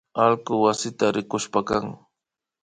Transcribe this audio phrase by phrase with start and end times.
[0.23, 1.85] Allku wasita rikushpakan